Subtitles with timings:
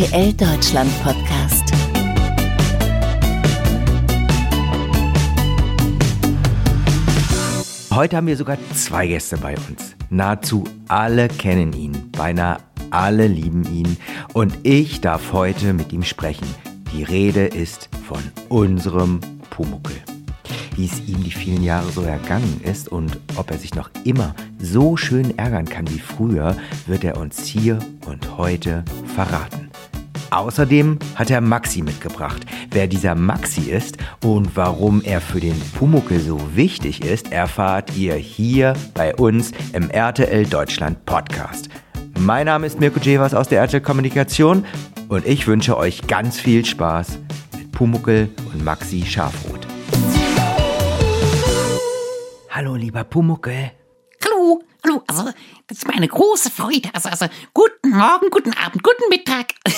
[0.00, 1.64] RTL Deutschland Podcast.
[7.90, 9.94] Heute haben wir sogar zwei Gäste bei uns.
[10.08, 12.56] Nahezu alle kennen ihn, beinahe
[12.90, 13.98] alle lieben ihn
[14.32, 16.48] und ich darf heute mit ihm sprechen.
[16.94, 19.96] Die Rede ist von unserem Pumuckel.
[20.76, 24.34] Wie es ihm die vielen Jahre so ergangen ist und ob er sich noch immer
[24.58, 28.82] so schön ärgern kann wie früher, wird er uns hier und heute
[29.14, 29.69] verraten.
[30.30, 32.46] Außerdem hat er Maxi mitgebracht.
[32.70, 38.14] Wer dieser Maxi ist und warum er für den Pumuckel so wichtig ist, erfahrt ihr
[38.14, 41.68] hier bei uns im RTL Deutschland Podcast.
[42.18, 44.64] Mein Name ist Mirko Jevers aus der RTL Kommunikation
[45.08, 47.18] und ich wünsche euch ganz viel Spaß
[47.56, 49.66] mit Pumuckel und Maxi Schafroth.
[52.50, 53.72] Hallo, lieber Pumuckel.
[54.24, 55.30] Hallo, hallo, also
[55.66, 56.90] das ist meine große Freude.
[56.92, 59.54] Also, also guten Morgen, guten Abend, guten Mittag.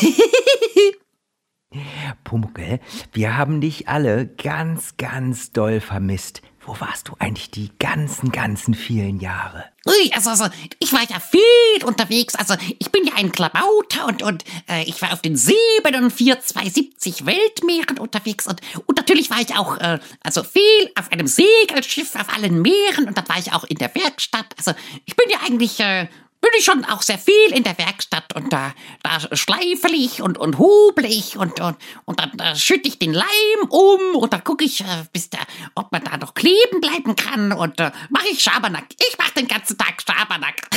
[2.25, 2.81] Pumuckel,
[3.13, 6.43] wir haben dich alle ganz, ganz doll vermisst.
[6.65, 9.65] Wo warst du eigentlich die ganzen, ganzen vielen Jahre?
[9.85, 10.47] Ui, also, also
[10.79, 12.37] ich war ja viel unterwegs.
[12.37, 17.99] Also ich bin ja ein Klabauter und, und äh, ich war auf den 74270 Weltmeeren
[17.99, 20.63] unterwegs und, und natürlich war ich auch äh, also viel
[20.97, 24.47] auf einem Segelschiff auf allen Meeren und dann war ich auch in der Werkstatt.
[24.57, 24.73] Also
[25.05, 26.07] ich bin ja eigentlich äh,
[26.43, 30.37] bin ich schon auch sehr viel in der Werkstatt und da, da schleifel ich und,
[30.37, 34.45] und hubel ich und, und, und dann da schütte ich den Leim um und dann
[34.45, 35.41] gucke ich, äh, bis der,
[35.77, 38.87] ob man da noch kleben bleiben kann und äh, mache ich Schabernack.
[38.99, 40.69] Ich mache den ganzen Tag Schabernack.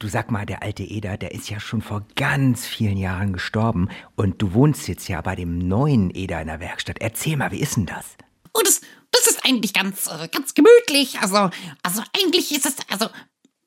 [0.00, 3.88] Du sag mal, der alte Eder, der ist ja schon vor ganz vielen Jahren gestorben
[4.16, 6.98] und du wohnst jetzt ja bei dem neuen Eder in der Werkstatt.
[7.00, 8.04] Erzähl mal, wie ist denn das?
[8.52, 8.82] Und oh, das,
[9.12, 11.20] das ist eigentlich ganz, äh, ganz gemütlich.
[11.20, 11.48] Also,
[11.82, 13.08] also eigentlich ist es, also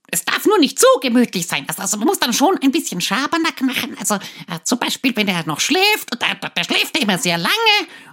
[0.09, 1.66] es darf nur nicht zu gemütlich sein.
[1.67, 3.95] Also, also man muss dann schon ein bisschen Schabernack machen.
[3.99, 7.37] Also äh, zum Beispiel, wenn er noch schläft, und der, der schläft er immer sehr
[7.37, 7.54] lange,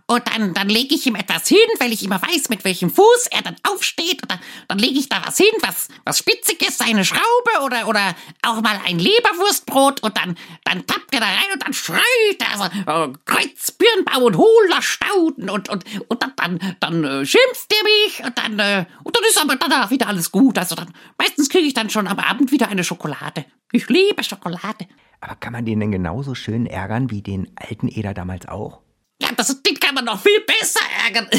[0.06, 3.28] und dann, dann lege ich ihm etwas hin, weil ich immer weiß, mit welchem Fuß
[3.30, 4.22] er dann aufsteht.
[4.22, 4.38] Und
[4.68, 8.78] dann, lege ich da was hin, was, was Spitziges, eine Schraube oder, oder auch mal
[8.84, 10.02] ein Leberwurstbrot.
[10.02, 12.02] Und dann, dann tappt er da rein und dann schreit
[12.38, 12.52] er.
[12.52, 13.74] Also, äh, Kreuz,
[14.20, 15.50] und hohler Stauden.
[15.50, 18.24] Und, und, und dann, dann, dann äh, schimpft er mich.
[18.24, 20.58] Und dann, äh, und dann ist aber danach wieder alles gut.
[20.58, 23.44] Also dann, meistens kriege ich dann schon am Abend wieder eine Schokolade.
[23.72, 24.86] Ich liebe Schokolade.
[25.20, 28.83] Aber kann man den denn genauso schön ärgern wie den alten Eder damals auch?
[29.22, 31.28] Ja, das, den kann man noch viel besser ärgern.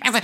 [0.00, 0.18] also,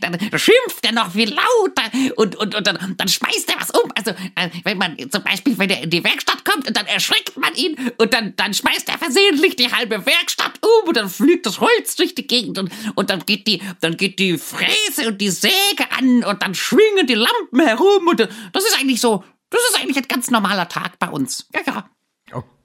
[0.00, 3.92] dann, schimpft er noch viel lauter und, und, und dann, dann schmeißt er was um.
[3.94, 7.36] Also, äh, wenn man zum Beispiel, wenn er in die Werkstatt kommt und dann erschreckt
[7.36, 11.44] man ihn und dann, dann schmeißt er versehentlich die halbe Werkstatt um und dann fliegt
[11.44, 15.20] das Holz durch die Gegend und, und dann geht die, dann geht die Fräse und
[15.20, 15.52] die Säge
[15.98, 19.98] an und dann schwingen die Lampen herum und das ist eigentlich so, das ist eigentlich
[19.98, 21.46] ein ganz normaler Tag bei uns.
[21.54, 21.90] Ja, ja.
[22.32, 22.55] Okay,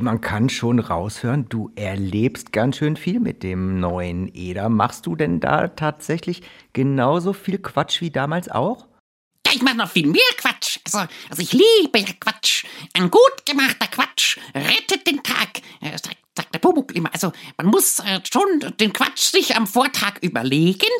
[0.00, 4.68] man kann schon raushören, du erlebst ganz schön viel mit dem neuen Eder.
[4.68, 8.86] Machst du denn da tatsächlich genauso viel Quatsch wie damals auch?
[9.46, 10.78] Ja, ich mache noch viel mehr Quatsch.
[10.84, 12.64] Also, also ich liebe ja Quatsch.
[12.94, 17.12] Ein gut gemachter Quatsch rettet den Tag, äh, sagt, sagt der Pumuckl immer.
[17.12, 20.92] Also man muss äh, schon den Quatsch sich am Vortag überlegen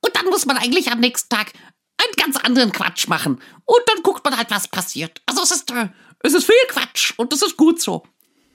[0.00, 1.52] und dann muss man eigentlich am nächsten Tag
[1.98, 3.40] einen ganz anderen Quatsch machen.
[3.64, 5.20] Und dann guckt man halt, was passiert.
[5.26, 5.88] Also es ist, äh,
[6.20, 8.04] es ist viel Quatsch und das ist gut so.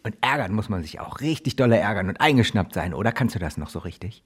[0.03, 3.11] Und ärgern muss man sich auch richtig dolle ärgern und eingeschnappt sein, oder?
[3.11, 4.23] Kannst du das noch so richtig?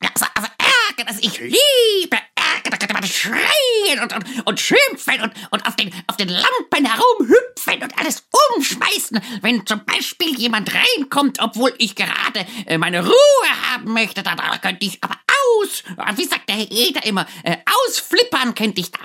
[0.00, 5.20] Also, also ärgern, also ich liebe ärgern, da könnte man schreien und, und, und schimpfen
[5.22, 10.72] und, und auf, den, auf den Lampen herumhüpfen und alles umschmeißen, wenn zum Beispiel jemand
[10.74, 15.16] reinkommt, obwohl ich gerade äh, meine Ruhe haben möchte, da, da könnte ich aber
[15.60, 15.82] aus,
[16.16, 17.56] wie sagt der Herr Eder immer, äh,
[17.86, 19.00] ausflippern könnte ich da.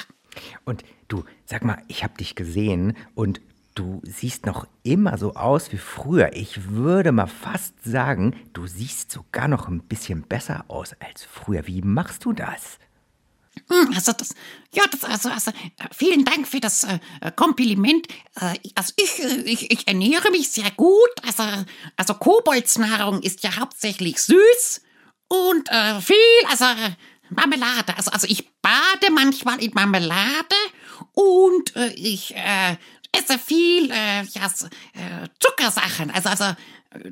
[0.64, 3.42] Und du, sag mal, ich hab dich gesehen und
[3.76, 6.34] Du siehst noch immer so aus wie früher.
[6.34, 11.66] Ich würde mal fast sagen, du siehst sogar noch ein bisschen besser aus als früher.
[11.66, 12.78] Wie machst du das?
[13.70, 14.36] Hm, also das,
[14.74, 15.52] ja, das, also, also
[15.92, 17.00] vielen Dank für das äh,
[17.36, 18.08] Kompliment.
[18.40, 21.12] Äh, also ich, äh, ich, ich ernähre mich sehr gut.
[21.26, 21.44] Also,
[21.96, 24.82] also Koboldsnahrung ist ja hauptsächlich süß
[25.30, 26.16] und äh, viel,
[26.50, 26.66] also
[27.30, 27.96] Marmelade.
[27.96, 30.56] Also, also ich bade manchmal in Marmelade
[31.14, 32.78] und äh, ich äh,
[33.14, 36.12] esse viel äh, ja, äh, Zuckersachen.
[36.12, 36.46] Also, also,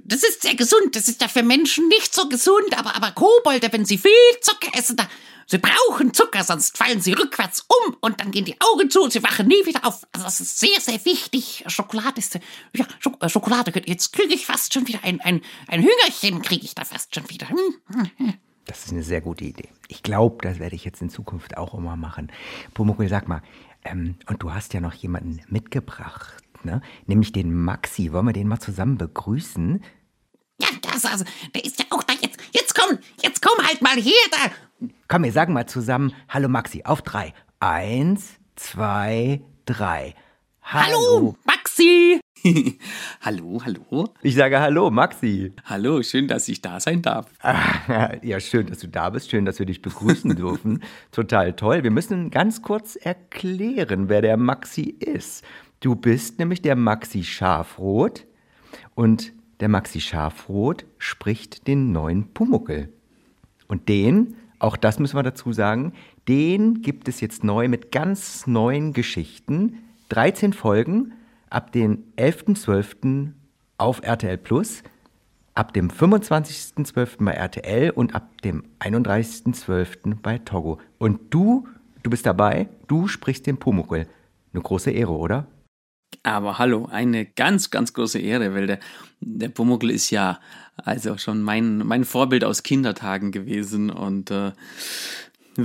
[0.03, 0.95] das ist sehr gesund.
[0.95, 4.11] Das ist ja für Menschen nicht so gesund, aber, aber Kobolde, wenn sie viel
[4.41, 5.07] Zucker essen, da,
[5.47, 9.13] sie brauchen Zucker, sonst fallen sie rückwärts um und dann gehen die Augen zu und
[9.13, 10.05] sie wachen nie wieder auf.
[10.11, 11.63] Also, das ist sehr, sehr wichtig.
[11.67, 12.39] Schokolade ist,
[12.75, 13.71] ja, Schok äh, Schokolade.
[13.85, 17.29] Jetzt kriege ich fast schon wieder ein, ein, ein Hüngerchen, kriege ich da fast schon
[17.29, 17.49] wieder.
[17.49, 17.57] Hm,
[17.87, 18.33] hm, hm.
[18.65, 19.69] Das ist eine sehr gute Idee.
[19.87, 22.31] Ich glaube, das werde ich jetzt in Zukunft auch immer machen.
[22.73, 23.41] Pumuckl, sag mal,
[23.83, 26.81] ähm, und du hast ja noch jemanden mitgebracht, ne?
[27.05, 28.11] Nämlich den Maxi.
[28.13, 29.83] Wollen wir den mal zusammen begrüßen?
[30.61, 31.25] Ja, das also,
[31.55, 32.39] der ist ja auch da jetzt.
[32.51, 34.87] Jetzt komm, jetzt komm halt mal her da.
[35.07, 37.33] Komm, wir sagen mal zusammen Hallo Maxi auf drei.
[37.59, 40.15] Eins, zwei, drei.
[40.61, 42.20] Hallo, Maxi.
[43.21, 44.09] hallo, hallo.
[44.21, 45.53] Ich sage Hallo, Maxi.
[45.65, 47.27] Hallo, schön, dass ich da sein darf.
[48.23, 49.29] ja, schön, dass du da bist.
[49.29, 50.81] Schön, dass wir dich begrüßen dürfen.
[51.11, 51.83] Total toll.
[51.83, 55.43] Wir müssen ganz kurz erklären, wer der Maxi ist.
[55.79, 58.25] Du bist nämlich der Maxi Schafrot
[58.95, 62.91] und der Maxi Schafrot spricht den neuen Pumuckel.
[63.67, 65.93] Und den, auch das müssen wir dazu sagen,
[66.27, 69.77] den gibt es jetzt neu mit ganz neuen Geschichten.
[70.09, 71.13] 13 Folgen
[71.51, 73.33] ab dem 11.12.
[73.77, 74.83] auf RTL Plus,
[75.53, 77.23] ab dem 25.12.
[77.23, 80.15] bei RTL und ab dem 31.12.
[80.21, 80.79] bei Togo.
[80.97, 81.67] Und du,
[82.03, 84.07] du bist dabei, du sprichst den Pumuckl.
[84.53, 85.47] Eine große Ehre, oder?
[86.23, 88.79] Aber hallo, eine ganz, ganz große Ehre, weil der,
[89.21, 90.39] der Pumuckl ist ja
[90.77, 94.51] also schon mein, mein Vorbild aus Kindertagen gewesen und äh,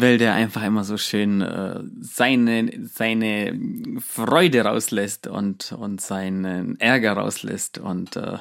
[0.00, 3.58] weil der einfach immer so schön äh, seine, seine
[4.00, 7.78] Freude rauslässt und, und seinen Ärger rauslässt.
[7.78, 8.38] Und äh,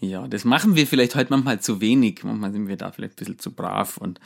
[0.00, 2.22] ja, das machen wir vielleicht heute manchmal zu wenig.
[2.22, 3.96] Manchmal sind wir da vielleicht ein bisschen zu brav.
[3.96, 4.20] Und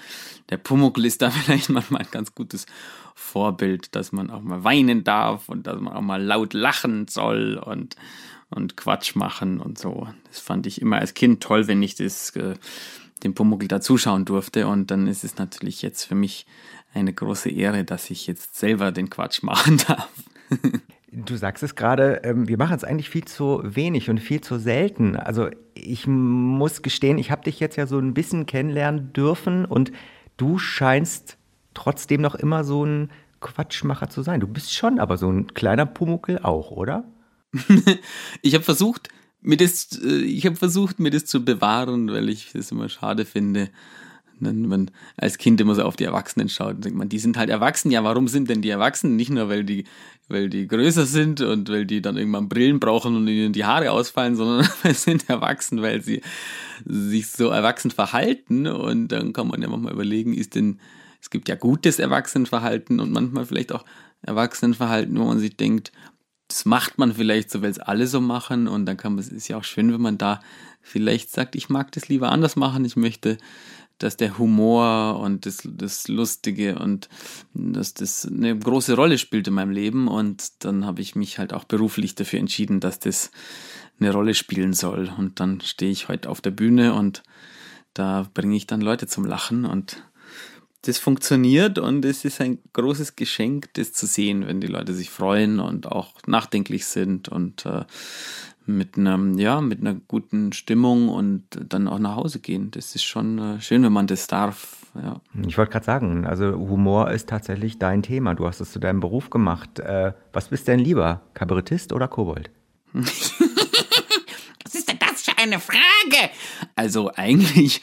[0.50, 2.66] der Pumuckl ist da vielleicht manchmal ein ganz gutes
[3.14, 7.56] Vorbild, dass man auch mal weinen darf und dass man auch mal laut lachen soll
[7.56, 7.96] und,
[8.50, 10.08] und Quatsch machen und so.
[10.28, 12.36] Das fand ich immer als Kind toll, wenn ich das.
[12.36, 12.54] Äh,
[13.24, 14.66] dem Pumuckl da zuschauen durfte.
[14.66, 16.46] Und dann ist es natürlich jetzt für mich
[16.94, 20.10] eine große Ehre, dass ich jetzt selber den Quatsch machen darf.
[21.10, 24.58] Du sagst es gerade, ähm, wir machen es eigentlich viel zu wenig und viel zu
[24.58, 25.16] selten.
[25.16, 29.92] Also ich muss gestehen, ich habe dich jetzt ja so ein bisschen kennenlernen dürfen und
[30.36, 31.36] du scheinst
[31.74, 33.10] trotzdem noch immer so ein
[33.40, 34.40] Quatschmacher zu sein.
[34.40, 37.04] Du bist schon aber so ein kleiner Pumuckel auch, oder?
[38.42, 39.08] ich habe versucht,
[39.42, 43.24] mir das, äh, ich habe versucht, mir das zu bewahren, weil ich das immer schade
[43.24, 43.70] finde,
[44.40, 47.36] wenn man als Kind immer so auf die Erwachsenen schaut und denkt man, die sind
[47.36, 47.90] halt erwachsen.
[47.90, 49.16] Ja, warum sind denn die Erwachsenen?
[49.16, 49.84] Nicht nur, weil die,
[50.28, 53.92] weil die größer sind und weil die dann irgendwann Brillen brauchen und ihnen die Haare
[53.92, 56.22] ausfallen, sondern weil sie sind erwachsen, weil sie
[56.84, 58.66] sich so erwachsen verhalten.
[58.66, 60.78] Und dann kann man ja manchmal überlegen, ist denn,
[61.20, 63.84] es gibt ja gutes Erwachsenenverhalten und manchmal vielleicht auch
[64.22, 65.92] Erwachsenenverhalten, wo man sich denkt,
[66.52, 69.30] das macht man vielleicht so, weil es alle so machen und dann kann man, es
[69.30, 70.40] ist ja auch schön, wenn man da
[70.82, 73.38] vielleicht sagt, ich mag das lieber anders machen, ich möchte,
[73.96, 77.08] dass der Humor und das, das Lustige und
[77.54, 81.54] dass das eine große Rolle spielt in meinem Leben und dann habe ich mich halt
[81.54, 83.30] auch beruflich dafür entschieden, dass das
[83.98, 85.10] eine Rolle spielen soll.
[85.16, 87.22] Und dann stehe ich heute auf der Bühne und
[87.94, 90.02] da bringe ich dann Leute zum Lachen und
[90.82, 95.10] das funktioniert und es ist ein großes Geschenk, das zu sehen, wenn die Leute sich
[95.10, 97.84] freuen und auch nachdenklich sind und äh,
[98.66, 102.70] mit einem, ja, mit einer guten Stimmung und dann auch nach Hause gehen.
[102.72, 104.76] Das ist schon äh, schön, wenn man das darf.
[104.94, 105.20] Ja.
[105.46, 108.34] Ich wollte gerade sagen, also Humor ist tatsächlich dein Thema.
[108.34, 109.78] Du hast es zu deinem Beruf gemacht.
[109.78, 112.50] Äh, was bist denn lieber, Kabarettist oder Kobold?
[112.92, 116.30] was ist denn das für eine Frage?
[116.76, 117.80] Also eigentlich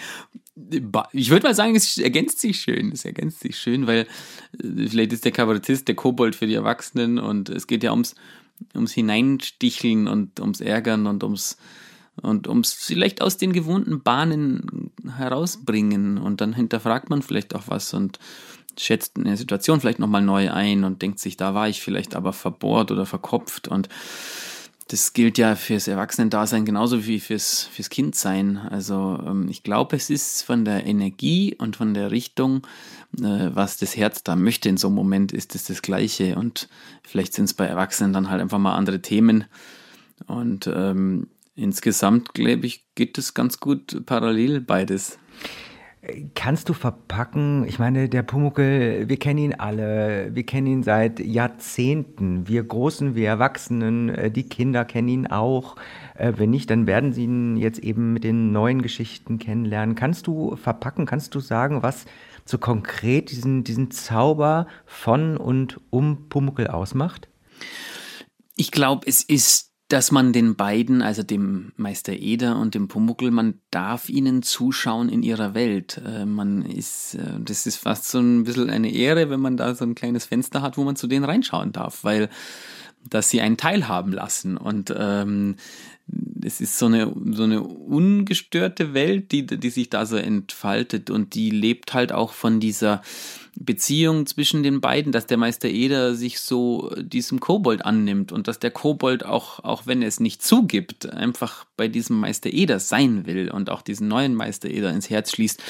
[1.13, 2.91] ich würde mal sagen, es ergänzt sich schön.
[2.91, 4.07] Es ergänzt sich schön, weil
[4.61, 8.16] äh, vielleicht ist der Kabarettist der Kobold für die Erwachsenen und es geht ja ums,
[8.75, 11.57] ums Hineinsticheln und ums Ärgern und ums
[12.21, 17.94] und ums vielleicht aus den gewohnten Bahnen herausbringen und dann hinterfragt man vielleicht auch was
[17.94, 18.19] und
[18.78, 22.33] schätzt eine Situation vielleicht nochmal neu ein und denkt sich, da war ich vielleicht aber
[22.33, 23.89] verbohrt oder verkopft und
[24.90, 28.58] das gilt ja fürs Erwachsenendasein genauso wie fürs, fürs Kindsein.
[28.58, 32.66] Also ähm, ich glaube, es ist von der Energie und von der Richtung,
[33.19, 36.36] äh, was das Herz da möchte in so einem Moment, ist es das Gleiche.
[36.36, 36.69] Und
[37.04, 39.46] vielleicht sind es bei Erwachsenen dann halt einfach mal andere Themen.
[40.26, 45.19] Und ähm, insgesamt, glaube ich, geht es ganz gut parallel beides.
[46.33, 47.65] Kannst du verpacken?
[47.68, 52.47] Ich meine, der Pumuckel, wir kennen ihn alle, wir kennen ihn seit Jahrzehnten.
[52.47, 55.75] Wir Großen, wir Erwachsenen, äh, die Kinder kennen ihn auch.
[56.15, 59.95] Äh, wenn nicht, dann werden sie ihn jetzt eben mit den neuen Geschichten kennenlernen.
[59.95, 61.06] Kannst du verpacken?
[61.06, 62.06] Kannst du sagen, was
[62.45, 67.27] so konkret diesen, diesen Zauber von und um Pumuckel ausmacht?
[68.56, 73.31] Ich glaube, es ist dass man den beiden, also dem Meister Eder und dem Pumuckel,
[73.31, 76.00] man darf ihnen zuschauen in ihrer Welt.
[76.06, 79.74] Äh, man ist, äh, das ist fast so ein bisschen eine Ehre, wenn man da
[79.74, 82.30] so ein kleines Fenster hat, wo man zu denen reinschauen darf, weil
[83.10, 85.56] dass sie einen teilhaben lassen und ähm,
[86.44, 91.34] es ist so eine, so eine ungestörte Welt, die, die sich da so entfaltet und
[91.34, 93.02] die lebt halt auch von dieser
[93.61, 98.59] Beziehung zwischen den beiden, dass der Meister Eder sich so diesem Kobold annimmt und dass
[98.59, 103.25] der Kobold auch, auch wenn er es nicht zugibt, einfach bei diesem Meister Eder sein
[103.25, 105.61] will und auch diesen neuen Meister Eder ins Herz schließt.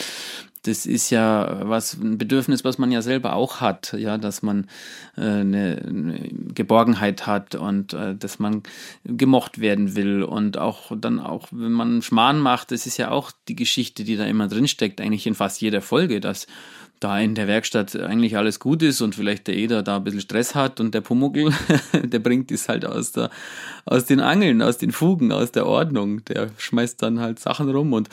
[0.64, 4.68] Das ist ja was ein Bedürfnis, was man ja selber auch hat, ja, dass man
[5.16, 8.64] äh, eine, eine, Geborgenheit hat und äh, dass man
[9.06, 13.32] gemocht werden will und auch dann auch, wenn man Schmarrn macht, das ist ja auch
[13.48, 16.46] die Geschichte, die da immer drin steckt, eigentlich in fast jeder Folge, dass
[17.00, 20.22] da in der Werkstatt eigentlich alles gut ist und vielleicht der Eder da ein bisschen
[20.22, 21.54] Stress hat und der Pumuckel,
[21.94, 23.30] der bringt es halt aus, der,
[23.86, 26.24] aus den Angeln, aus den Fugen, aus der Ordnung.
[26.26, 28.10] Der schmeißt dann halt Sachen rum und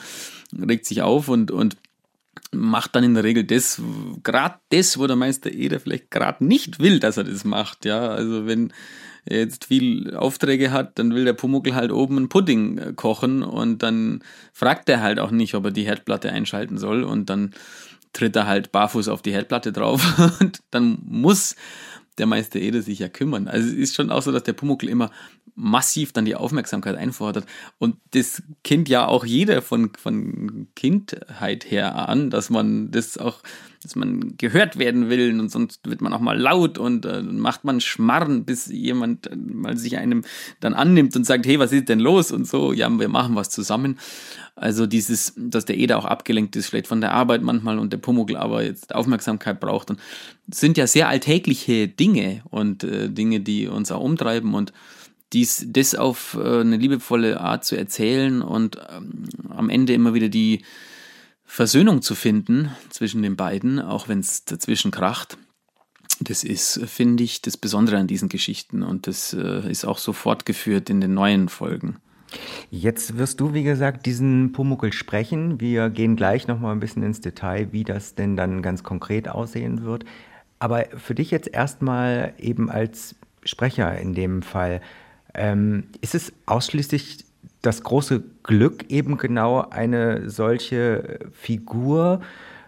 [0.57, 1.77] regt sich auf und, und
[2.51, 3.81] macht dann in der Regel das,
[4.23, 7.85] gerade das, wo der Meister Eder vielleicht gerade nicht will, dass er das macht.
[7.85, 8.71] Ja, also wenn
[9.25, 13.83] er jetzt viel Aufträge hat, dann will der Pumuckel halt oben einen Pudding kochen und
[13.83, 17.51] dann fragt er halt auch nicht, ob er die Herdplatte einschalten soll und dann
[18.17, 20.03] tritt er halt barfuß auf die Herdplatte drauf
[20.39, 21.55] und dann muss
[22.17, 23.47] der Meister Eder sich ja kümmern.
[23.47, 25.11] Also es ist schon auch so, dass der Pumuckel immer
[25.53, 27.45] massiv dann die Aufmerksamkeit einfordert.
[27.77, 33.43] Und das kennt ja auch jeder von, von Kindheit her an, dass man das auch,
[33.83, 37.63] dass man gehört werden will und sonst wird man auch mal laut und äh, macht
[37.63, 40.23] man Schmarren, bis jemand mal sich einem
[40.59, 42.31] dann annimmt und sagt, hey, was ist denn los?
[42.31, 43.99] Und so, ja, wir machen was zusammen.
[44.55, 47.97] Also dieses, dass der Eder auch abgelenkt ist, vielleicht von der Arbeit manchmal und der
[47.97, 49.91] Pumuckl aber jetzt Aufmerksamkeit braucht.
[49.91, 49.99] Und
[50.51, 54.73] sind ja sehr alltägliche Dinge und äh, Dinge, die uns auch umtreiben und
[55.33, 60.29] dies, das auf äh, eine liebevolle Art zu erzählen und ähm, am Ende immer wieder
[60.29, 60.63] die
[61.47, 65.37] Versöhnung zu finden zwischen den beiden, auch wenn es dazwischen kracht.
[66.19, 70.13] Das ist, finde ich, das Besondere an diesen Geschichten und das äh, ist auch so
[70.13, 71.97] fortgeführt in den neuen Folgen.
[72.69, 75.61] Jetzt wirst du, wie gesagt, diesen Pumuckel sprechen.
[75.61, 79.83] Wir gehen gleich nochmal ein bisschen ins Detail, wie das denn dann ganz konkret aussehen
[79.83, 80.03] wird.
[80.59, 84.81] Aber für dich jetzt erstmal eben als Sprecher in dem Fall,
[85.33, 87.26] ähm, ist es ausschließlich
[87.67, 92.21] das große Glück, eben genau eine solche Figur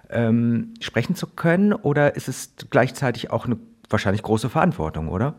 [0.09, 1.73] ähm, sprechen zu können?
[1.73, 3.57] Oder ist es gleichzeitig auch eine
[3.89, 5.35] wahrscheinlich große Verantwortung, oder?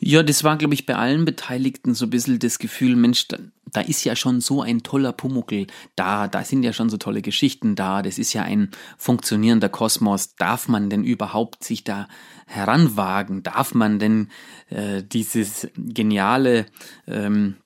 [0.00, 3.36] Ja, das war, glaube ich, bei allen Beteiligten so ein bisschen das Gefühl, Mensch, da,
[3.70, 7.22] da ist ja schon so ein toller Pumuckel da, da sind ja schon so tolle
[7.22, 10.34] Geschichten da, das ist ja ein funktionierender Kosmos.
[10.36, 12.08] Darf man denn überhaupt sich da
[12.46, 13.42] heranwagen?
[13.42, 14.28] Darf man denn
[14.70, 16.66] äh, dieses geniale
[17.06, 17.61] ähm, äh,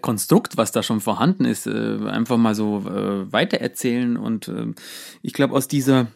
[0.00, 4.16] Konstrukt, was da schon vorhanden ist, äh, einfach mal so äh, weitererzählen?
[4.16, 4.66] Und äh,
[5.22, 6.08] ich glaube, aus dieser,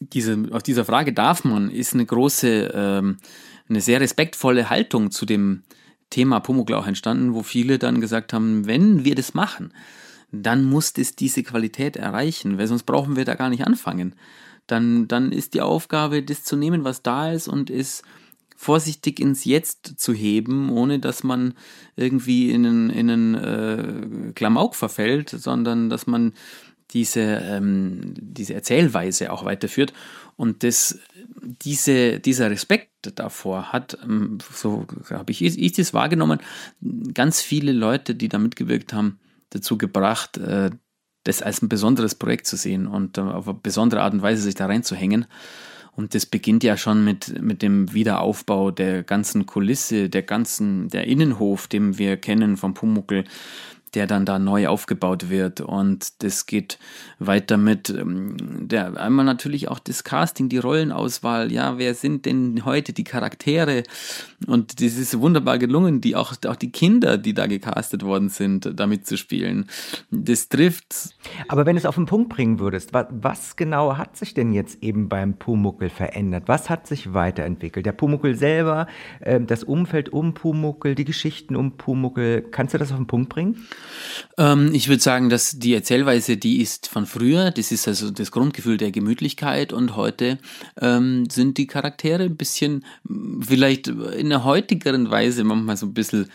[0.00, 3.18] diese, aus dieser Frage darf man, ist eine große, ähm,
[3.68, 5.62] eine sehr respektvolle Haltung zu dem
[6.10, 9.72] Thema Pumuckl entstanden, wo viele dann gesagt haben, wenn wir das machen,
[10.32, 14.14] dann muss es diese Qualität erreichen, weil sonst brauchen wir da gar nicht anfangen.
[14.66, 18.02] Dann, dann ist die Aufgabe, das zu nehmen, was da ist und es
[18.60, 21.54] vorsichtig ins Jetzt zu heben, ohne dass man
[21.96, 26.34] irgendwie in einen, in einen äh, Klamauk verfällt, sondern dass man
[26.90, 29.94] diese, ähm, diese Erzählweise auch weiterführt.
[30.36, 30.98] Und das,
[31.40, 36.40] diese, dieser Respekt davor hat, ähm, so habe ich, ich das wahrgenommen,
[37.14, 40.68] ganz viele Leute, die da mitgewirkt haben, dazu gebracht, äh,
[41.24, 44.42] das als ein besonderes Projekt zu sehen und äh, auf eine besondere Art und Weise
[44.42, 45.24] sich da reinzuhängen.
[45.96, 51.06] Und das beginnt ja schon mit, mit dem Wiederaufbau der ganzen Kulisse, der ganzen, der
[51.06, 53.24] Innenhof, den wir kennen vom Pumuckel,
[53.94, 55.60] der dann da neu aufgebaut wird.
[55.60, 56.78] Und das geht
[57.18, 58.36] weiter mit ähm,
[58.68, 61.52] der einmal natürlich auch das Casting, die Rollenauswahl.
[61.52, 63.82] Ja, wer sind denn heute die Charaktere?
[64.46, 68.70] Und das ist wunderbar gelungen, die auch, auch die Kinder, die da gecastet worden sind,
[68.78, 69.66] damit zu spielen.
[70.10, 71.14] Das trifft.
[71.48, 74.52] Aber wenn du es auf den Punkt bringen würdest, was, was genau hat sich denn
[74.52, 76.44] jetzt eben beim Pumuckel verändert?
[76.46, 77.86] Was hat sich weiterentwickelt?
[77.86, 78.86] Der Pumuckel selber,
[79.20, 82.42] äh, das Umfeld um Pumuckel, die Geschichten um Pumuckel.
[82.42, 83.66] Kannst du das auf den Punkt bringen?
[84.38, 88.30] Ähm, ich würde sagen, dass die Erzählweise, die ist von früher, das ist also das
[88.30, 89.72] Grundgefühl der Gemütlichkeit.
[89.72, 90.38] Und heute
[90.80, 92.84] ähm, sind die Charaktere ein bisschen,
[93.40, 96.30] vielleicht in einer heutigeren Weise manchmal so ein bisschen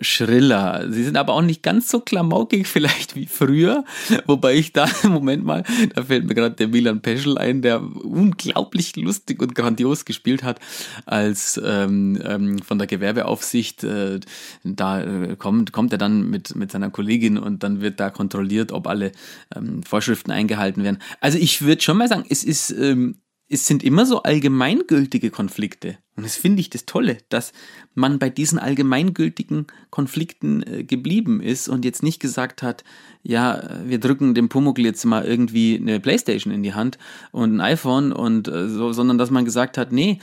[0.00, 0.86] schriller.
[0.90, 3.84] Sie sind aber auch nicht ganz so klamaukig vielleicht wie früher,
[4.26, 8.96] wobei ich da Moment mal, da fällt mir gerade der Milan Peschel ein, der unglaublich
[8.96, 10.60] lustig und grandios gespielt hat,
[11.06, 14.20] als ähm, ähm, von der Gewerbeaufsicht, äh,
[14.62, 18.72] da äh, kommt, kommt er dann mit, mit seiner Kollegin und dann wird da kontrolliert,
[18.72, 19.12] ob alle
[19.54, 20.98] ähm, Vorschriften eingehalten werden.
[21.20, 23.16] Also ich würde schon mal sagen, es ist ähm,
[23.48, 25.98] es sind immer so allgemeingültige Konflikte.
[26.16, 27.52] Und das finde ich das Tolle, dass
[27.94, 32.84] man bei diesen allgemeingültigen Konflikten äh, geblieben ist und jetzt nicht gesagt hat,
[33.22, 36.98] ja, wir drücken dem Pumuckl jetzt mal irgendwie eine Playstation in die Hand
[37.32, 40.20] und ein iPhone und äh, so, sondern dass man gesagt hat, nee,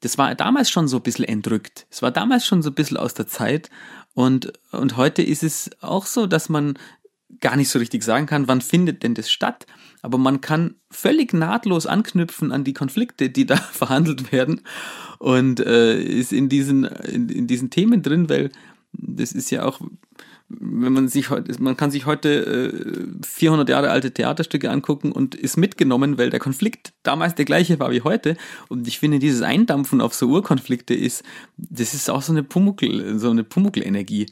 [0.00, 1.86] das war damals schon so ein bisschen entrückt.
[1.90, 3.70] Es war damals schon so ein bisschen aus der Zeit
[4.14, 6.78] und, und heute ist es auch so, dass man
[7.40, 9.66] gar nicht so richtig sagen kann, wann findet denn das statt.
[10.02, 14.62] Aber man kann völlig nahtlos anknüpfen an die Konflikte, die da verhandelt werden
[15.18, 18.50] und äh, ist in diesen, in, in diesen Themen drin, weil
[18.92, 19.80] das ist ja auch
[20.58, 25.36] wenn man sich heute, man kann sich heute äh, 400 Jahre alte Theaterstücke angucken und
[25.36, 28.36] ist mitgenommen, weil der Konflikt damals der gleiche war wie heute.
[28.68, 31.22] Und ich finde, dieses Eindampfen auf so Urkonflikte ist,
[31.56, 34.26] das ist auch so eine Pumuckel, so eine Pumuckelenergie.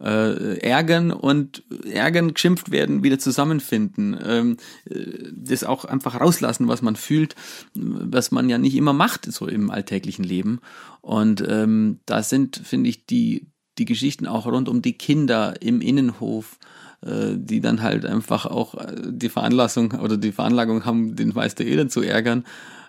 [0.00, 4.16] Äh, ärgern und ärgern, geschimpft werden, wieder zusammenfinden.
[4.24, 4.56] Ähm,
[4.88, 7.34] äh, das auch einfach rauslassen, was man fühlt,
[7.74, 10.60] was man ja nicht immer macht, so im alltäglichen Leben.
[11.00, 13.46] Und ähm, da sind, finde ich, die,
[13.78, 16.58] die Geschichten auch rund um die Kinder im Innenhof,
[17.04, 21.64] äh, die dann halt einfach auch äh, die Veranlassung oder die Veranlagung haben, den Meister
[21.64, 22.44] Elend zu ärgern.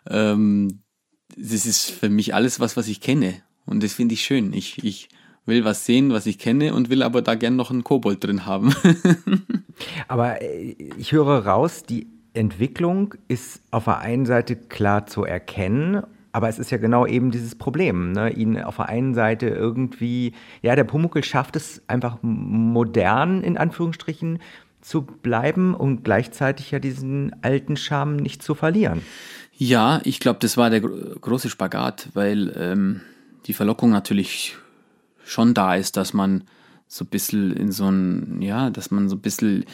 [0.07, 0.81] Ähm,
[1.35, 3.41] das ist für mich alles was, was ich kenne.
[3.65, 4.53] Und das finde ich schön.
[4.53, 5.09] Ich, ich
[5.45, 8.45] will was sehen, was ich kenne und will aber da gern noch einen Kobold drin
[8.45, 8.73] haben.
[10.07, 16.03] aber äh, ich höre raus, die Entwicklung ist auf der einen Seite klar zu erkennen
[16.35, 18.29] aber es ist ja genau eben dieses Problem, ne?
[18.29, 24.39] ihn auf der einen Seite irgendwie, ja, der Pumuckel schafft es einfach modern in Anführungsstrichen
[24.81, 29.01] zu bleiben und gleichzeitig ja diesen alten Charme nicht zu verlieren.
[29.53, 32.99] Ja, ich glaube, das war der große Spagat, weil ähm,
[33.45, 34.57] die Verlockung natürlich
[35.23, 36.43] schon da ist, dass man
[36.87, 39.65] so ein bisschen in so ein, ja, dass man so ein bisschen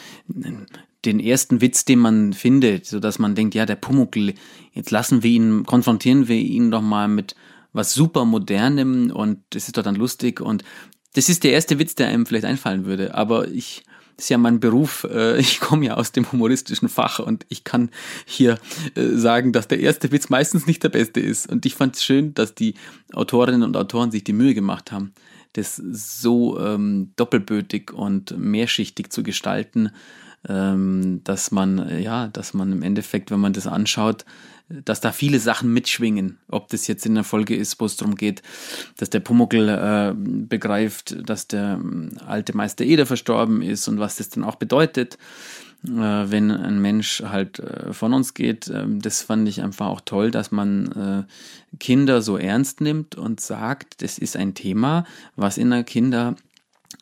[1.04, 4.34] den ersten Witz, den man findet, so dass man denkt, ja, der Pumuckl,
[4.72, 7.34] jetzt lassen wir ihn, konfrontieren wir ihn doch mal mit
[7.72, 10.62] was super modernem und das ist doch dann lustig und
[11.14, 13.82] das ist der erste Witz, der einem vielleicht einfallen würde, aber ich,
[14.16, 17.64] das ist ja mein Beruf, äh, ich komme ja aus dem humoristischen Fach und ich
[17.64, 17.90] kann
[18.24, 18.58] hier
[18.94, 22.04] äh, sagen, dass der erste Witz meistens nicht der beste ist und ich fand es
[22.04, 22.74] schön, dass die
[23.12, 25.12] Autorinnen und Autoren sich die Mühe gemacht haben,
[25.52, 29.90] das so ähm, doppelbötig und mehrschichtig zu gestalten,
[30.48, 34.24] ähm, dass man, ja, dass man im Endeffekt, wenn man das anschaut,
[34.68, 36.38] dass da viele Sachen mitschwingen.
[36.48, 38.42] Ob das jetzt in der Folge ist, wo es darum geht,
[38.96, 44.16] dass der Pumuckl äh, begreift, dass der äh, alte Meister Eder verstorben ist und was
[44.16, 45.18] das dann auch bedeutet, äh,
[45.82, 48.70] wenn ein Mensch halt äh, von uns geht.
[48.72, 51.26] Ähm, das fand ich einfach auch toll, dass man
[51.72, 56.36] äh, Kinder so ernst nimmt und sagt, das ist ein Thema, was in der Kinder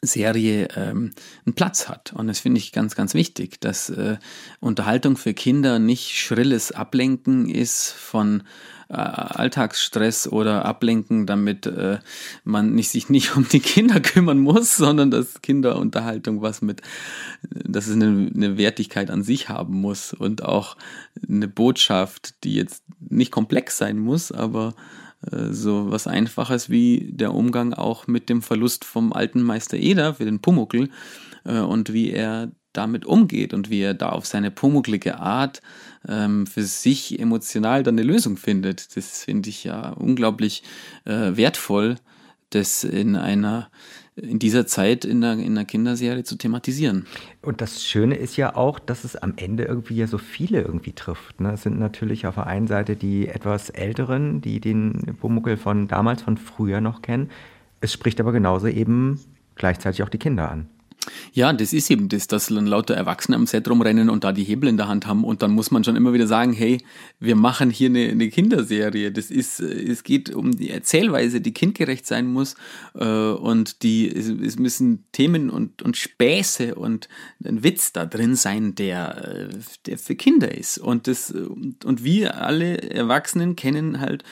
[0.02, 1.10] Serie ähm,
[1.44, 2.12] einen Platz hat.
[2.14, 4.16] Und das finde ich ganz, ganz wichtig, dass äh,
[4.60, 8.44] Unterhaltung für Kinder nicht schrilles Ablenken ist von
[8.90, 11.98] äh, Alltagsstress oder Ablenken, damit äh,
[12.44, 16.82] man nicht, sich nicht um die Kinder kümmern muss, sondern dass Kinderunterhaltung was mit,
[17.50, 20.76] dass es eine, eine Wertigkeit an sich haben muss und auch
[21.28, 24.74] eine Botschaft, die jetzt nicht komplex sein muss, aber
[25.30, 30.14] äh, so was Einfaches wie der Umgang auch mit dem Verlust vom alten Meister Eder
[30.14, 30.90] für den Pumuckel
[31.44, 35.60] äh, und wie er damit umgeht und wie er da auf seine pumucklige Art
[36.08, 38.96] ähm, für sich emotional dann eine Lösung findet.
[38.96, 40.62] Das finde ich ja unglaublich
[41.04, 41.96] äh, wertvoll,
[42.50, 43.70] das in einer
[44.16, 47.06] in dieser Zeit in der, in der Kinderserie zu thematisieren.
[47.42, 50.92] Und das Schöne ist ja auch, dass es am Ende irgendwie ja so viele irgendwie
[50.92, 51.40] trifft.
[51.40, 51.52] Ne?
[51.52, 56.22] Es sind natürlich auf der einen Seite die etwas Älteren, die den Pumuckel von damals,
[56.22, 57.30] von früher noch kennen.
[57.80, 59.20] Es spricht aber genauso eben
[59.54, 60.68] gleichzeitig auch die Kinder an.
[61.32, 64.44] Ja, das ist eben das, dass dann lauter Erwachsene am Set rumrennen und da die
[64.44, 66.78] Hebel in der Hand haben und dann muss man schon immer wieder sagen, hey,
[67.18, 69.10] wir machen hier eine, eine Kinderserie.
[69.10, 72.56] Das ist, es geht um die Erzählweise, die kindgerecht sein muss
[72.94, 77.08] äh, und die, es, es, müssen Themen und, und Späße und
[77.44, 79.48] ein Witz da drin sein, der, äh,
[79.86, 80.78] der für Kinder ist.
[80.78, 84.24] Und das, und wir alle Erwachsenen kennen halt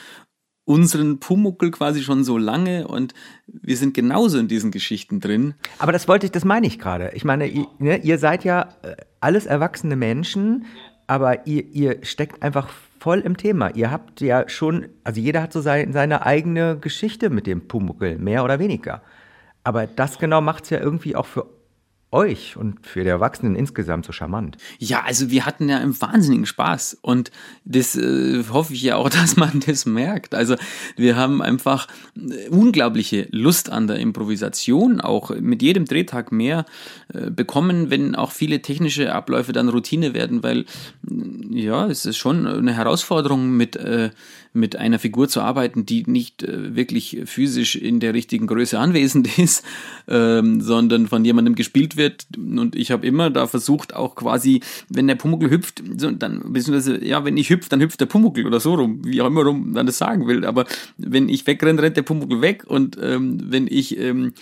[0.69, 3.15] unseren Pumuckel quasi schon so lange und
[3.47, 5.55] wir sind genauso in diesen Geschichten drin.
[5.79, 7.09] Aber das wollte ich, das meine ich gerade.
[7.15, 10.67] Ich meine, ihr, ne, ihr seid ja äh, alles erwachsene Menschen,
[11.07, 13.75] aber ihr, ihr steckt einfach voll im Thema.
[13.75, 18.19] Ihr habt ja schon, also jeder hat so sein, seine eigene Geschichte mit dem Pumuckel,
[18.19, 19.01] mehr oder weniger.
[19.63, 21.47] Aber das genau macht es ja irgendwie auch für
[22.11, 24.57] euch und für die Erwachsenen insgesamt so charmant?
[24.79, 27.31] Ja, also wir hatten ja einen wahnsinnigen Spaß und
[27.65, 30.33] das äh, hoffe ich ja auch, dass man das merkt.
[30.33, 30.55] Also
[30.95, 36.65] wir haben einfach äh, unglaubliche Lust an der Improvisation, auch mit jedem Drehtag mehr
[37.13, 40.65] äh, bekommen, wenn auch viele technische Abläufe dann Routine werden, weil
[41.51, 44.09] ja, es ist schon eine Herausforderung mit äh,
[44.53, 49.37] mit einer Figur zu arbeiten, die nicht äh, wirklich physisch in der richtigen Größe anwesend
[49.37, 49.63] ist,
[50.07, 52.25] ähm, sondern von jemandem gespielt wird.
[52.37, 57.03] Und ich habe immer da versucht, auch quasi, wenn der Pumuckl hüpft, so, dann, beziehungsweise,
[57.03, 59.71] ja, wenn ich hüpfe, dann hüpft der Pumuckl oder so rum, wie auch immer rum
[59.71, 60.45] man das sagen will.
[60.45, 60.65] Aber
[60.97, 64.33] wenn ich wegrenne, rennt der Pumuckl weg und ähm, wenn ich ähm,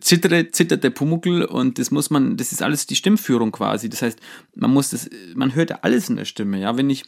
[0.00, 3.88] zittere, zittert der Pumuckl und das muss man, das ist alles die Stimmführung quasi.
[3.88, 4.18] Das heißt,
[4.54, 7.04] man muss das, man hört alles in der Stimme, ja, wenn ich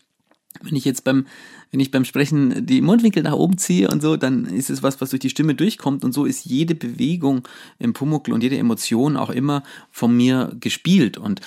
[0.62, 1.26] wenn ich jetzt beim,
[1.70, 5.00] wenn ich beim Sprechen die Mundwinkel nach oben ziehe und so, dann ist es was,
[5.00, 7.46] was durch die Stimme durchkommt und so ist jede Bewegung
[7.78, 11.40] im Pumuckl und jede Emotion auch immer von mir gespielt und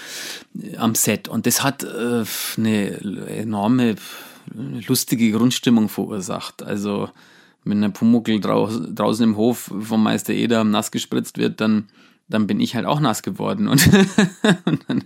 [0.61, 2.23] äh, am Set und das hat äh,
[2.57, 3.95] eine enorme
[4.87, 6.63] lustige Grundstimmung verursacht.
[6.63, 7.09] Also
[7.65, 11.89] wenn der Pumuckl draus, draußen im Hof vom Meister Eder nass gespritzt wird, dann
[12.29, 13.87] dann bin ich halt auch nass geworden und,
[14.65, 15.03] und dann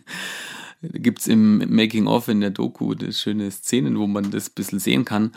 [0.82, 5.06] gibt es im Making-of in der Doku schöne Szenen, wo man das ein bisschen sehen
[5.06, 5.32] kann.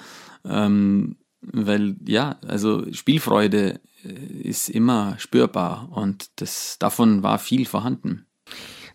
[0.45, 1.17] Ähm,
[1.53, 4.09] weil ja, also Spielfreude äh,
[4.43, 8.27] ist immer spürbar und das, davon war viel vorhanden.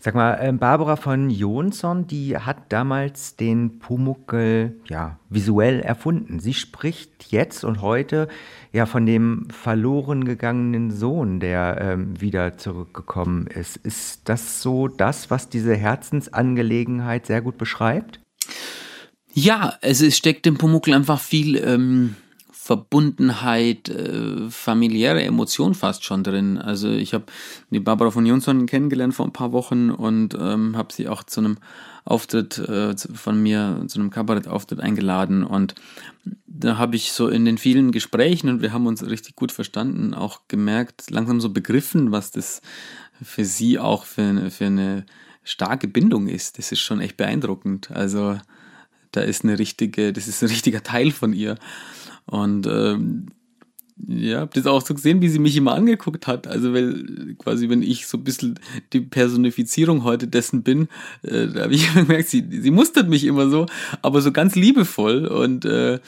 [0.02, 6.40] Sag mal, ähm, Barbara von Jonsson, die hat damals den Pumuckel ja visuell erfunden.
[6.40, 8.30] Sie spricht jetzt und heute
[8.72, 13.78] ja von dem verloren gegangenen Sohn, der ähm, wieder zurückgekommen ist.
[13.78, 18.20] Ist das so das, was diese Herzensangelegenheit sehr gut beschreibt?
[19.34, 22.16] Ja, es steckt im Pumuckel einfach viel ähm,
[22.52, 26.60] Verbundenheit, äh, familiäre Emotion fast schon drin.
[26.60, 27.26] Also ich habe
[27.72, 31.40] die Barbara von Jonsson kennengelernt vor ein paar Wochen und ähm, habe sie auch zu
[31.40, 31.58] einem
[32.10, 35.76] Auftritt äh, von mir, zu einem Kabarettauftritt eingeladen und
[36.46, 40.14] da habe ich so in den vielen Gesprächen und wir haben uns richtig gut verstanden,
[40.14, 42.62] auch gemerkt, langsam so begriffen, was das
[43.22, 45.06] für sie auch für eine, für eine
[45.44, 46.58] starke Bindung ist.
[46.58, 47.92] Das ist schon echt beeindruckend.
[47.92, 48.38] Also
[49.12, 51.58] da ist eine richtige, das ist ein richtiger Teil von ihr.
[52.26, 53.28] Und ähm,
[54.08, 56.48] ja, hab das auch so gesehen, wie sie mich immer angeguckt hat.
[56.48, 58.60] Also, weil quasi, wenn ich so ein bisschen
[58.94, 60.88] die Personifizierung heute dessen bin,
[61.24, 63.66] äh, da habe ich gemerkt, sie, sie mustert mich immer so,
[64.02, 66.00] aber so ganz liebevoll und äh,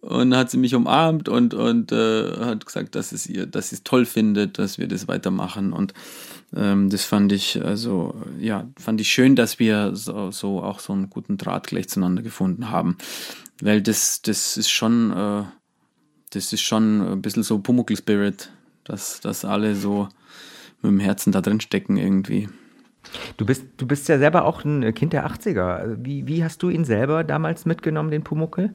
[0.00, 3.76] und hat sie mich umarmt und und äh, hat gesagt, dass es ihr, dass sie
[3.76, 5.92] es toll findet, dass wir das weitermachen und
[6.54, 10.92] ähm, das fand ich also ja fand ich schön, dass wir so, so auch so
[10.92, 12.96] einen guten Draht gleich zueinander gefunden haben
[13.60, 15.42] weil das, das ist schon, äh,
[16.30, 18.50] das ist schon ein bisschen so Pumuckl-Spirit,
[18.84, 20.08] dass, dass alle so
[20.82, 22.48] mit dem Herzen da drin stecken irgendwie.
[23.36, 25.96] Du bist, du bist ja selber auch ein Kind der 80er.
[26.00, 28.72] Wie, wie hast du ihn selber damals mitgenommen, den Pumuckl?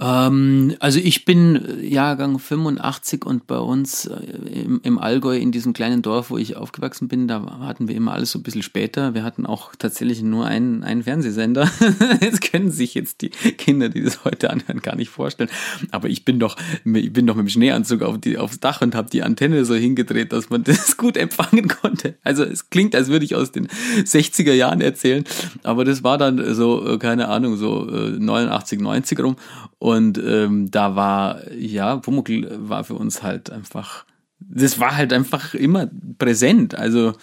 [0.00, 4.14] Ähm, also ich bin Jahrgang 85 und bei uns äh,
[4.62, 8.12] im, im, Allgäu in diesem kleinen Dorf, wo ich aufgewachsen bin, da hatten wir immer
[8.12, 9.14] alles so ein bisschen später.
[9.14, 11.68] Wir hatten auch tatsächlich nur einen, einen Fernsehsender.
[12.20, 15.50] Jetzt können sich jetzt die Kinder, die das heute anhören, gar nicht vorstellen.
[15.90, 18.94] Aber ich bin doch, ich bin doch mit dem Schneeanzug auf die, aufs Dach und
[18.94, 22.14] habe die Antenne so hingedreht, dass man das gut empfangen konnte.
[22.22, 25.24] Also es klingt, als würde ich aus den 60er Jahren erzählen,
[25.64, 29.36] aber das war dann so, äh, keine Ahnung, so 89, äh, 90 rum.
[29.78, 34.04] Und ähm, da war, ja, Pumuckl war für uns halt einfach,
[34.40, 35.88] das war halt einfach immer
[36.18, 36.74] präsent.
[36.74, 37.14] Also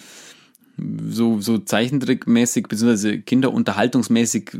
[1.08, 4.50] so, so Zeichentrickmäßig, beziehungsweise kinderunterhaltungsmäßig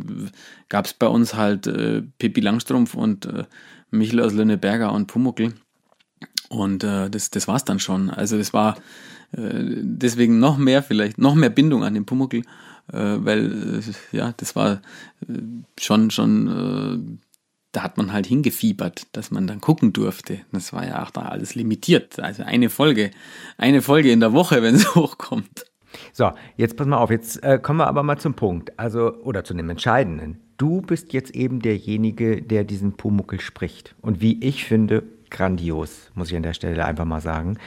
[0.68, 3.44] gab es bei uns halt äh, Pippi Langstrumpf und äh,
[3.90, 5.54] Michel aus Lönneberger und Pumuckl.
[6.48, 8.10] Und äh, das, das war es dann schon.
[8.10, 8.76] Also das war
[9.32, 12.42] äh, deswegen noch mehr vielleicht, noch mehr Bindung an den Pumuckl, äh,
[12.92, 14.80] weil äh, ja, das war
[15.28, 15.32] äh,
[15.78, 17.25] schon, schon äh,
[17.76, 20.40] da hat man halt hingefiebert, dass man dann gucken durfte.
[20.50, 22.18] Das war ja auch da alles limitiert.
[22.18, 23.10] Also eine Folge,
[23.58, 25.66] eine Folge in der Woche, wenn es hochkommt.
[26.14, 29.44] So, jetzt pass mal auf, jetzt äh, kommen wir aber mal zum Punkt, also oder
[29.44, 30.40] zu dem Entscheidenden.
[30.56, 33.94] Du bist jetzt eben derjenige, der diesen Pumuckel spricht.
[34.00, 37.58] Und wie ich finde, grandios, muss ich an der Stelle einfach mal sagen.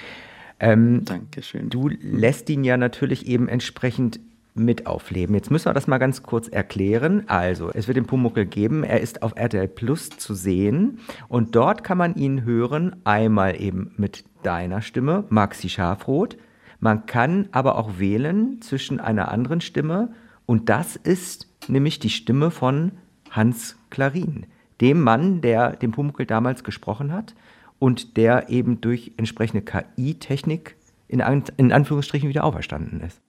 [0.60, 1.70] Ähm, Dankeschön.
[1.70, 4.20] Du lässt ihn ja natürlich eben entsprechend
[4.60, 5.36] mit aufleben.
[5.36, 7.24] Jetzt müssen wir das mal ganz kurz erklären.
[7.28, 8.84] Also, es wird den Pumuckel geben.
[8.84, 13.94] Er ist auf RTL Plus zu sehen und dort kann man ihn hören, einmal eben
[13.98, 16.38] mit deiner Stimme, Maxi Schafroth.
[16.80, 20.14] Man kann aber auch wählen zwischen einer anderen Stimme
[20.46, 22.94] und das ist nämlich die Stimme von
[23.32, 24.46] Hans Klarin,
[24.82, 27.36] dem Mann, der den Pumuckel damals gesprochen hat
[27.80, 30.76] und der eben durch entsprechende KI-Technik
[31.08, 31.22] in,
[31.58, 33.22] in Anführungsstrichen wieder auferstanden ist.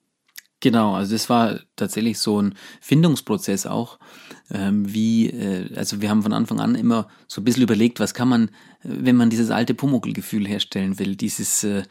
[0.61, 3.99] Genau, also das war tatsächlich so ein Findungsprozess auch,
[4.51, 8.13] ähm, wie, äh, also wir haben von Anfang an immer so ein bisschen überlegt, was
[8.13, 8.51] kann man,
[8.83, 11.85] wenn man dieses alte Pumuckl-Gefühl herstellen will, dieses, äh,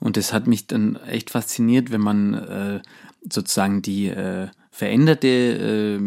[0.00, 2.82] und das hat mich dann echt fasziniert, wenn man äh,
[3.30, 6.00] sozusagen die äh, veränderte, äh,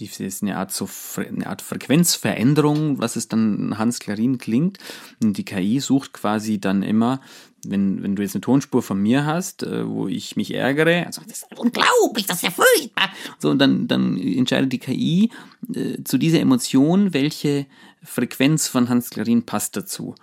[0.00, 4.78] die ist eine Art, so, eine Art Frequenzveränderung, was es dann Hans Klarin klingt.
[5.22, 7.20] Und die KI sucht quasi dann immer
[7.64, 11.22] wenn, wenn du jetzt eine Tonspur von mir hast, äh, wo ich mich ärgere, also
[11.26, 13.10] das ist unglaublich, das ist ja furchtbar.
[13.38, 15.30] So, und dann, dann entscheidet die KI
[15.74, 17.66] äh, zu dieser Emotion, welche
[18.02, 20.14] Frequenz von Hans Klarin passt dazu.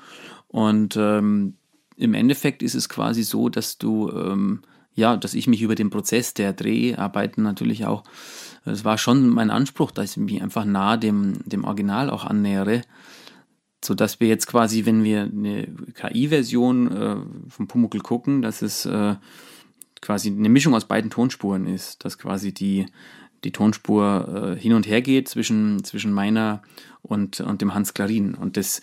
[0.47, 1.55] Und ähm,
[1.95, 4.61] im Endeffekt ist es quasi so, dass du, ähm,
[4.93, 8.03] ja, dass ich mich über den Prozess der Dreharbeiten natürlich auch,
[8.65, 12.81] es war schon mein Anspruch, dass ich mich einfach nah dem, dem Original auch annähere
[13.83, 17.15] so dass wir jetzt quasi, wenn wir eine KI-Version äh,
[17.49, 19.15] vom Pumuckl gucken, dass es äh,
[20.01, 22.87] quasi eine Mischung aus beiden Tonspuren ist, dass quasi die,
[23.43, 26.61] die Tonspur äh, hin und her geht zwischen, zwischen meiner
[27.01, 28.33] und, und dem Hans Klarin.
[28.33, 28.81] Und das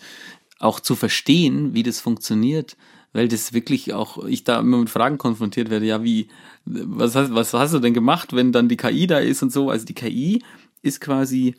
[0.59, 2.77] auch zu verstehen, wie das funktioniert,
[3.13, 6.27] weil das wirklich auch, ich da immer mit Fragen konfrontiert werde, ja, wie,
[6.65, 9.69] was hast, was hast du denn gemacht, wenn dann die KI da ist und so?
[9.69, 10.43] Also die KI
[10.81, 11.55] ist quasi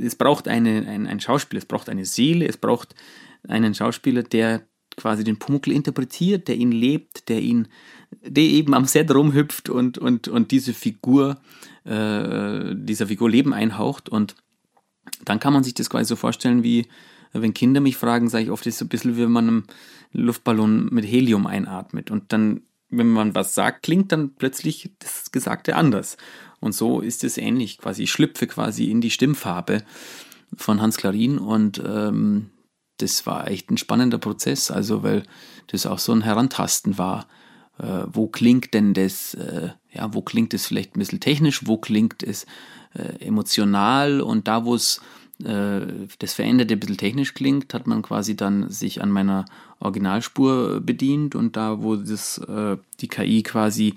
[0.00, 2.94] es braucht eine, ein, ein Schauspieler, es braucht eine Seele, es braucht
[3.48, 7.68] einen Schauspieler, der quasi den Pumuckl interpretiert, der ihn lebt, der ihn,
[8.22, 11.38] der eben am Set rumhüpft und, und, und diese Figur,
[11.84, 14.08] äh, dieser Figur Leben einhaucht.
[14.08, 14.34] Und
[15.24, 16.86] dann kann man sich das quasi so vorstellen, wie
[17.32, 19.48] wenn Kinder mich fragen, sage ich oft, das ist so ein bisschen wie wenn man
[19.48, 19.66] einen
[20.12, 22.10] Luftballon mit Helium einatmet.
[22.10, 26.16] Und dann, wenn man was sagt, klingt dann plötzlich das Gesagte anders.
[26.60, 28.04] Und so ist es ähnlich quasi.
[28.04, 29.82] Ich schlüpfe quasi in die Stimmfarbe
[30.56, 32.50] von Hans Klarin und ähm,
[32.98, 35.24] das war echt ein spannender Prozess, also weil
[35.66, 37.26] das auch so ein Herantasten war.
[37.78, 41.76] Äh, wo klingt denn das, äh, ja, wo klingt es vielleicht ein bisschen technisch, wo
[41.76, 42.46] klingt es
[42.94, 45.02] äh, emotional und da, wo es
[45.38, 49.44] das Veränderte ein bisschen technisch klingt, hat man quasi dann sich an meiner
[49.80, 53.94] Originalspur bedient und da, wo das, äh, die KI quasi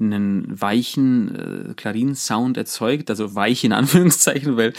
[0.00, 4.72] einen weichen äh, Klarin-Sound erzeugt, also weich in Anführungszeichen, weil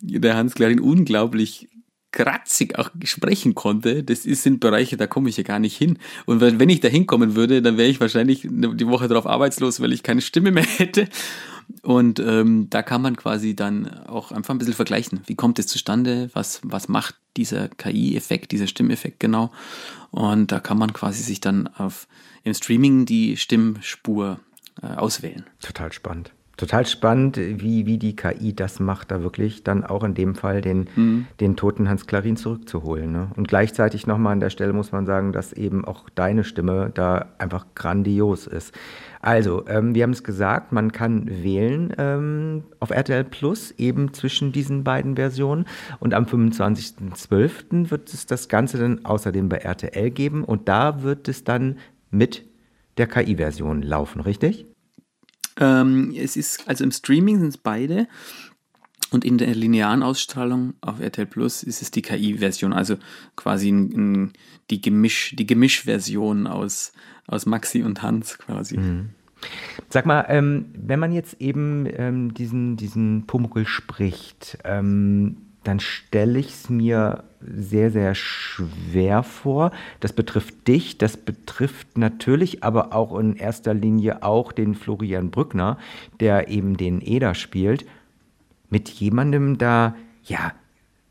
[0.00, 1.68] der Hans Klarin unglaublich
[2.14, 5.98] kratzig auch sprechen konnte, das sind Bereiche, da komme ich ja gar nicht hin.
[6.26, 9.92] Und wenn ich da hinkommen würde, dann wäre ich wahrscheinlich die Woche darauf arbeitslos, weil
[9.92, 11.08] ich keine Stimme mehr hätte.
[11.82, 15.20] Und ähm, da kann man quasi dann auch einfach ein bisschen vergleichen.
[15.26, 16.30] Wie kommt es zustande?
[16.32, 19.50] Was, was macht dieser KI-Effekt, dieser Stimmeffekt genau?
[20.10, 22.06] Und da kann man quasi sich dann auf
[22.42, 24.40] im Streaming die Stimmspur
[24.82, 25.44] äh, auswählen.
[25.60, 30.14] Total spannend total spannend, wie, wie die KI das macht, da wirklich dann auch in
[30.14, 31.26] dem Fall den, mhm.
[31.40, 33.10] den toten Hans Klarin zurückzuholen.
[33.10, 33.30] Ne?
[33.36, 37.26] Und gleichzeitig nochmal an der Stelle muss man sagen, dass eben auch deine Stimme da
[37.38, 38.74] einfach grandios ist.
[39.20, 44.52] Also, ähm, wir haben es gesagt, man kann wählen ähm, auf RTL Plus eben zwischen
[44.52, 45.64] diesen beiden Versionen.
[45.98, 47.90] Und am 25.12.
[47.90, 50.44] wird es das Ganze dann außerdem bei RTL geben.
[50.44, 51.78] Und da wird es dann
[52.10, 52.44] mit
[52.98, 54.66] der KI-Version laufen, richtig?
[55.58, 58.08] Ähm, es ist, also im Streaming sind es beide.
[59.10, 62.96] Und in der linearen Ausstrahlung auf RTL Plus ist es die KI-Version, also
[63.36, 64.32] quasi ein, ein,
[64.70, 66.92] die Gemisch, die Gemischversion aus,
[67.28, 68.76] aus Maxi und Hans quasi.
[68.76, 69.10] Mhm.
[69.88, 76.38] Sag mal, ähm, wenn man jetzt eben ähm, diesen, diesen Pumuckl spricht, ähm, dann stelle
[76.38, 79.72] ich es mir sehr, sehr schwer vor.
[80.00, 85.78] Das betrifft dich, das betrifft natürlich aber auch in erster Linie auch den Florian Brückner,
[86.20, 87.84] der eben den Eder spielt,
[88.70, 90.52] mit jemandem da, ja,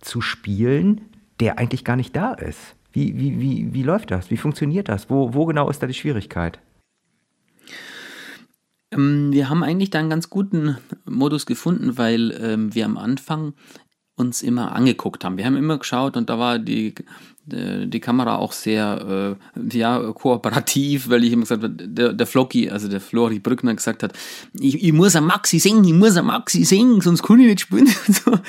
[0.02, 1.02] zu spielen,
[1.40, 2.76] der eigentlich gar nicht da ist.
[2.92, 4.30] Wie, wie, wie, wie läuft das?
[4.30, 5.10] Wie funktioniert das?
[5.10, 6.60] Wo, wo genau ist da die Schwierigkeit?
[8.94, 13.54] Ähm, wir haben eigentlich da einen ganz guten Modus gefunden, weil ähm, wir am Anfang
[14.16, 15.38] uns immer angeguckt haben.
[15.38, 16.94] Wir haben immer geschaut und da war die,
[17.46, 22.70] die, Kamera auch sehr äh, ja, kooperativ, weil ich immer gesagt habe, der, der Flocky,
[22.70, 24.14] also der Flori Brückner gesagt hat,
[24.54, 27.62] ich, ich muss am Maxi singen, ich muss am Maxi singen, sonst kann ich nicht
[27.62, 27.88] spielen.
[28.08, 28.32] Und, so.
[28.32, 28.42] und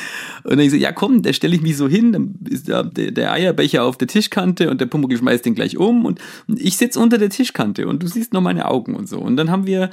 [0.51, 3.33] dann ich so, ja komm, da stelle ich mich so hin, dann ist der, der
[3.33, 7.19] Eierbecher auf der Tischkante und der Pumuckl schmeißt den gleich um und ich sitze unter
[7.19, 9.19] der Tischkante und du siehst nur meine Augen und so.
[9.19, 9.91] Und dann haben wir,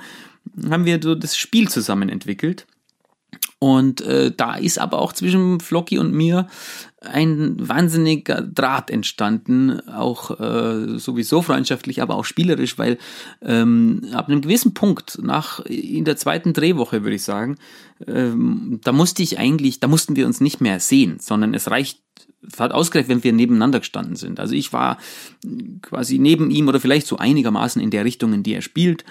[0.70, 2.66] haben wir so das Spiel zusammen entwickelt.
[3.64, 6.48] Und äh, da ist aber auch zwischen Flocky und mir
[7.00, 12.98] ein wahnsinniger Draht entstanden, auch äh, sowieso freundschaftlich, aber auch spielerisch, weil
[13.44, 17.58] ähm, ab einem gewissen Punkt, nach in der zweiten Drehwoche würde ich sagen,
[18.08, 22.00] ähm, da musste ich eigentlich, da mussten wir uns nicht mehr sehen, sondern es reicht
[22.58, 24.40] hat ausgerechnet, wenn wir nebeneinander gestanden sind.
[24.40, 24.98] Also ich war
[25.84, 29.06] quasi neben ihm oder vielleicht so einigermaßen in der Richtung, in die er spielt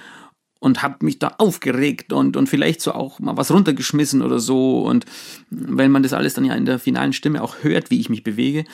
[0.60, 4.82] und habe mich da aufgeregt und, und vielleicht so auch mal was runtergeschmissen oder so.
[4.82, 5.06] Und
[5.48, 8.22] wenn man das alles dann ja in der finalen Stimme auch hört, wie ich mich
[8.22, 8.64] bewege.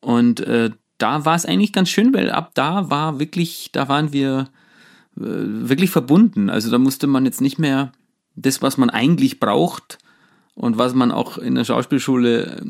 [0.00, 4.12] Und äh, da war es eigentlich ganz schön, weil ab da war wirklich, da waren
[4.12, 4.48] wir
[5.16, 6.48] äh, wirklich verbunden.
[6.48, 7.92] Also da musste man jetzt nicht mehr
[8.36, 9.98] das, was man eigentlich braucht,
[10.54, 12.62] und was man auch in der Schauspielschule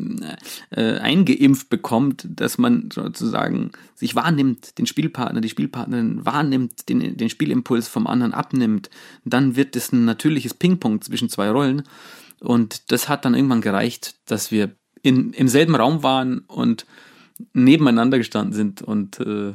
[0.71, 7.29] äh, eingeimpft bekommt, dass man sozusagen sich wahrnimmt, den Spielpartner, die Spielpartnerin wahrnimmt, den, den
[7.29, 8.89] Spielimpuls vom anderen abnimmt,
[9.25, 11.83] dann wird es ein natürliches Ping-Pong zwischen zwei Rollen.
[12.41, 16.87] Und das hat dann irgendwann gereicht, dass wir in, im selben Raum waren und
[17.53, 19.55] nebeneinander gestanden sind und äh,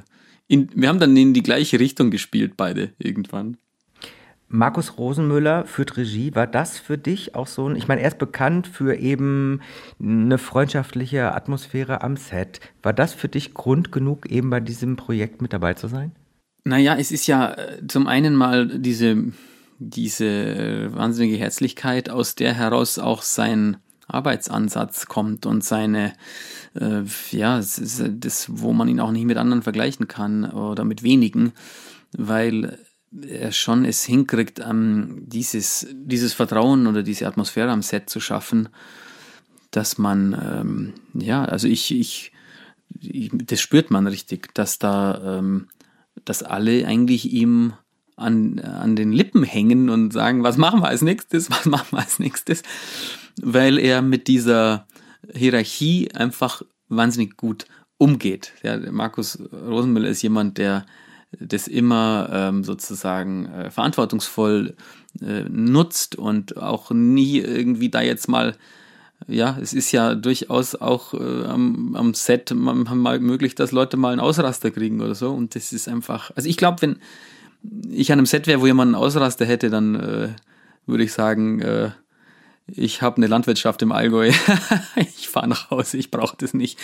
[0.49, 3.57] in, wir haben dann in die gleiche Richtung gespielt, beide irgendwann.
[4.49, 6.33] Markus Rosenmüller führt Regie.
[6.33, 9.61] War das für dich auch so ein, ich meine, er ist bekannt für eben
[10.01, 12.61] eine freundschaftliche Atmosphäre am Set.
[12.81, 16.13] War das für dich Grund genug, eben bei diesem Projekt mit dabei zu sein?
[16.63, 19.31] Naja, es ist ja äh, zum einen mal diese,
[19.79, 26.13] diese wahnsinnige Herzlichkeit, aus der heraus auch sein Arbeitsansatz kommt und seine,
[26.79, 31.51] äh, ja, das, wo man ihn auch nicht mit anderen vergleichen kann oder mit wenigen,
[32.13, 32.77] weil
[33.11, 38.69] er schon es hinkriegt, ähm, dieses, dieses Vertrauen oder diese Atmosphäre am Set zu schaffen,
[39.71, 42.31] dass man, ähm, ja, also ich, ich,
[42.99, 45.67] ich, das spürt man richtig, dass da, ähm,
[46.25, 47.73] dass alle eigentlich ihm
[48.15, 51.99] an, an den Lippen hängen und sagen, was machen wir als nächstes, was machen wir
[51.99, 52.63] als nächstes,
[53.41, 54.87] weil er mit dieser
[55.33, 57.65] Hierarchie einfach wahnsinnig gut
[57.97, 58.53] umgeht.
[58.63, 60.85] Ja, Markus Rosenmüller ist jemand, der
[61.31, 64.75] das immer ähm, sozusagen äh, verantwortungsvoll
[65.21, 68.55] äh, nutzt und auch nie irgendwie da jetzt mal,
[69.27, 74.11] ja, es ist ja durchaus auch äh, am, am Set mal möglich, dass Leute mal
[74.11, 75.31] einen Ausraster kriegen oder so.
[75.31, 76.99] Und das ist einfach, also ich glaube, wenn
[77.89, 80.29] ich an einem Set wäre, wo jemand einen Ausraster hätte, dann äh,
[80.85, 81.91] würde ich sagen, äh,
[82.67, 84.31] ich habe eine Landwirtschaft im Allgäu,
[84.95, 86.79] ich fahre nach Hause, ich brauche das nicht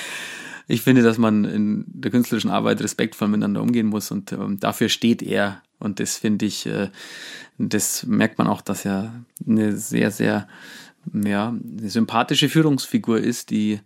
[0.68, 4.90] ich finde, dass man in der künstlerischen Arbeit respektvoll miteinander umgehen muss und ähm, dafür
[4.90, 5.62] steht er.
[5.80, 6.90] Und das finde ich, äh,
[7.58, 9.14] das merkt man auch, dass er
[9.46, 10.48] eine sehr, sehr
[11.14, 13.80] ja, eine sympathische Führungsfigur ist, die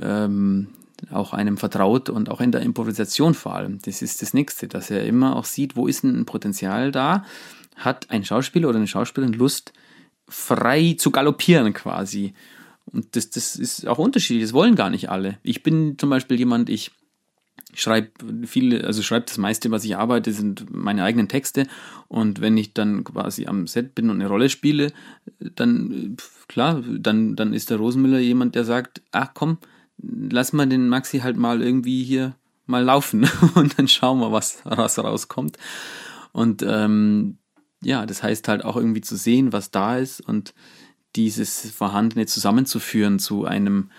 [0.00, 0.68] ähm,
[1.10, 3.78] auch einem vertraut und auch in der Improvisation vor allem.
[3.84, 7.24] Das ist das Nächste, dass er immer auch sieht, wo ist ein Potenzial da,
[7.76, 9.72] hat ein Schauspieler oder eine Schauspielerin Lust,
[10.28, 12.34] frei zu galoppieren quasi
[12.86, 15.38] und das, das ist auch unterschiedlich, das wollen gar nicht alle.
[15.42, 16.90] Ich bin zum Beispiel jemand, ich
[17.74, 18.10] schreibe
[18.46, 21.66] viele, also schreibe das meiste, was ich arbeite, sind meine eigenen Texte.
[22.08, 24.92] Und wenn ich dann quasi am Set bin und eine Rolle spiele,
[25.38, 26.16] dann,
[26.48, 29.58] klar, dann, dann ist der Rosenmüller jemand, der sagt, ach komm,
[29.98, 32.34] lass mal den Maxi halt mal irgendwie hier
[32.66, 35.56] mal laufen und dann schauen wir, was, was rauskommt.
[36.32, 37.38] Und ähm,
[37.82, 40.54] ja, das heißt halt auch irgendwie zu sehen, was da ist und
[41.16, 43.90] dieses Vorhandene zusammenzuführen zu einem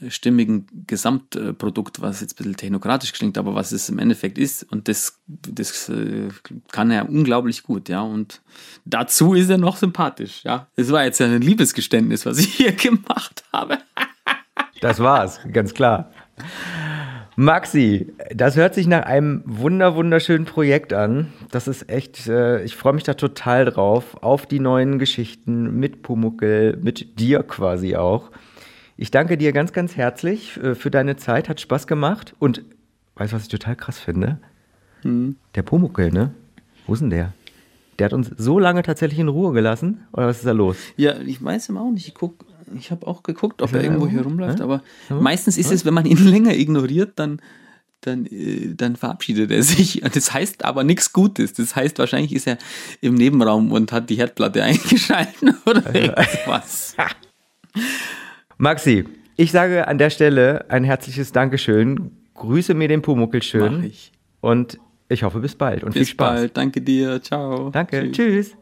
[0.00, 4.64] äh, stimmigen Gesamtprodukt, was jetzt ein bisschen technokratisch klingt, aber was es im Endeffekt ist.
[4.64, 6.28] Und das, das äh,
[6.72, 8.02] kann er unglaublich gut, ja.
[8.02, 8.40] Und
[8.84, 10.66] dazu ist er noch sympathisch, ja.
[10.76, 13.78] Es war jetzt ein Liebesgeständnis, was ich hier gemacht habe.
[14.80, 16.10] das war's, ganz klar.
[17.36, 21.32] Maxi, das hört sich nach einem wunder wunderschönen Projekt an.
[21.50, 26.02] Das ist echt, äh, ich freue mich da total drauf, auf die neuen Geschichten mit
[26.02, 28.30] Pumuckel, mit dir quasi auch.
[28.96, 32.62] Ich danke dir ganz, ganz herzlich äh, für deine Zeit, hat Spaß gemacht und
[33.16, 34.38] weißt du, was ich total krass finde?
[35.02, 35.34] Hm.
[35.56, 36.32] Der Pumuckel, ne?
[36.86, 37.32] Wo ist denn der?
[37.98, 40.76] Der hat uns so lange tatsächlich in Ruhe gelassen, oder was ist da los?
[40.96, 42.06] Ja, ich weiß immer auch nicht.
[42.06, 42.44] Ich gucke
[42.76, 45.16] ich habe auch geguckt, ob er irgendwo hier rumläuft, aber ja?
[45.16, 45.74] meistens ist ja?
[45.74, 47.40] es, wenn man ihn länger ignoriert, dann,
[48.00, 50.02] dann, äh, dann verabschiedet er sich.
[50.14, 51.52] Das heißt aber nichts Gutes.
[51.52, 52.58] Das heißt, wahrscheinlich ist er
[53.00, 56.96] im Nebenraum und hat die Herdplatte eingeschalten oder irgendwas.
[58.56, 59.04] Maxi,
[59.36, 62.12] ich sage an der Stelle ein herzliches Dankeschön.
[62.34, 63.78] Grüße mir den Pumuckel schön.
[63.78, 64.12] Mach ich.
[64.40, 66.32] Und ich hoffe, bis bald und bis viel Spaß.
[66.32, 66.56] Bis bald.
[66.56, 67.22] Danke dir.
[67.22, 67.70] Ciao.
[67.70, 68.10] Danke.
[68.10, 68.52] Tschüss.
[68.52, 68.56] Tschüss.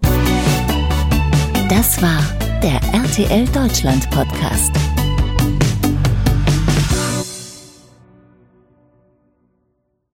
[1.68, 5.01] Das war der RTL Deutschland Podcast.